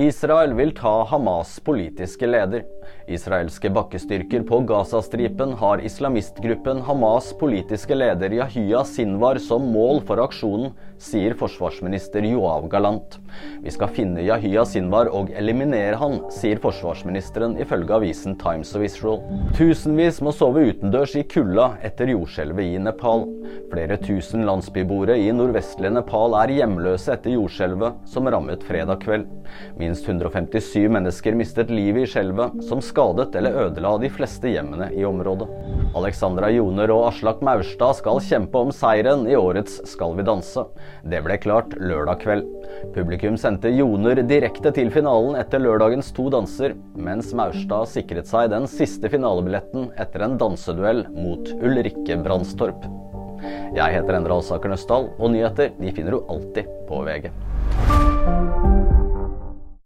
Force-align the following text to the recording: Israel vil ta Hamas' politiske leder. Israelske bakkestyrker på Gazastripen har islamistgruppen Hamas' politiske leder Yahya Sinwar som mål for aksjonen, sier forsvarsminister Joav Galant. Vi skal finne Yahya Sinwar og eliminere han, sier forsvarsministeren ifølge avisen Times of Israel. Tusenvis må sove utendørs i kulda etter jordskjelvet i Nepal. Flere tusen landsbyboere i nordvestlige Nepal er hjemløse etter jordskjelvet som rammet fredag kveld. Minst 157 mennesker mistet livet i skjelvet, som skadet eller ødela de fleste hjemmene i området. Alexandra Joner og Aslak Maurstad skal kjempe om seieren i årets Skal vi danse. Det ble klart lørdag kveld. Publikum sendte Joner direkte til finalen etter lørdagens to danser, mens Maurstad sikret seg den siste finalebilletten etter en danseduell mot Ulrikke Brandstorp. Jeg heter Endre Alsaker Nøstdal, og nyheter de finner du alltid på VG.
Israel 0.00 0.54
vil 0.54 0.70
ta 0.72 1.04
Hamas' 1.04 1.60
politiske 1.64 2.26
leder. 2.26 2.62
Israelske 3.10 3.68
bakkestyrker 3.74 4.42
på 4.48 4.60
Gazastripen 4.64 5.52
har 5.60 5.82
islamistgruppen 5.84 6.80
Hamas' 6.86 7.34
politiske 7.38 7.94
leder 7.94 8.32
Yahya 8.32 8.80
Sinwar 8.88 9.36
som 9.42 9.66
mål 9.74 10.00
for 10.08 10.22
aksjonen, 10.24 10.72
sier 11.00 11.34
forsvarsminister 11.36 12.24
Joav 12.28 12.68
Galant. 12.72 13.18
Vi 13.60 13.72
skal 13.72 13.92
finne 13.96 14.24
Yahya 14.24 14.64
Sinwar 14.68 15.10
og 15.12 15.32
eliminere 15.36 15.98
han, 16.00 16.18
sier 16.32 16.60
forsvarsministeren 16.62 17.58
ifølge 17.60 17.96
avisen 17.98 18.38
Times 18.40 18.72
of 18.76 18.84
Israel. 18.86 19.20
Tusenvis 19.58 20.22
må 20.24 20.32
sove 20.36 20.64
utendørs 20.70 21.16
i 21.20 21.26
kulda 21.28 21.74
etter 21.84 22.12
jordskjelvet 22.14 22.72
i 22.76 22.80
Nepal. 22.80 23.26
Flere 23.72 24.00
tusen 24.00 24.46
landsbyboere 24.48 25.18
i 25.20 25.28
nordvestlige 25.34 25.92
Nepal 25.98 26.36
er 26.40 26.56
hjemløse 26.56 27.16
etter 27.16 27.36
jordskjelvet 27.36 28.00
som 28.08 28.28
rammet 28.30 28.64
fredag 28.68 29.02
kveld. 29.04 29.28
Minst 29.90 30.08
157 30.08 30.88
mennesker 30.88 31.34
mistet 31.34 31.70
livet 31.70 32.04
i 32.04 32.06
skjelvet, 32.12 32.60
som 32.62 32.78
skadet 32.78 33.34
eller 33.34 33.56
ødela 33.64 33.96
de 33.98 34.06
fleste 34.14 34.52
hjemmene 34.52 34.86
i 34.94 35.02
området. 35.02 35.48
Alexandra 35.98 36.46
Joner 36.54 36.92
og 36.94 37.08
Aslak 37.08 37.40
Maurstad 37.42 37.96
skal 37.98 38.20
kjempe 38.22 38.60
om 38.62 38.70
seieren 38.70 39.24
i 39.26 39.34
årets 39.34 39.80
Skal 39.90 40.14
vi 40.14 40.22
danse. 40.28 40.62
Det 41.02 41.18
ble 41.26 41.40
klart 41.42 41.74
lørdag 41.74 42.22
kveld. 42.22 42.46
Publikum 42.94 43.34
sendte 43.34 43.72
Joner 43.74 44.22
direkte 44.30 44.70
til 44.76 44.92
finalen 44.94 45.34
etter 45.40 45.58
lørdagens 45.58 46.12
to 46.14 46.28
danser, 46.30 46.76
mens 46.94 47.34
Maurstad 47.34 47.90
sikret 47.90 48.30
seg 48.30 48.52
den 48.54 48.70
siste 48.70 49.10
finalebilletten 49.10 49.90
etter 49.98 50.22
en 50.28 50.38
danseduell 50.38 51.02
mot 51.16 51.50
Ulrikke 51.58 52.20
Brandstorp. 52.22 52.86
Jeg 53.74 53.98
heter 53.98 54.20
Endre 54.20 54.38
Alsaker 54.38 54.70
Nøstdal, 54.70 55.10
og 55.18 55.34
nyheter 55.34 55.74
de 55.82 55.96
finner 55.98 56.14
du 56.14 56.22
alltid 56.30 56.70
på 56.86 57.02
VG. 57.10 57.32